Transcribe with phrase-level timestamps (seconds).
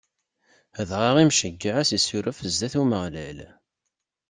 [0.89, 3.39] Dɣa Imceyyeɛ ad s-issuref zdat n Umeɣlal.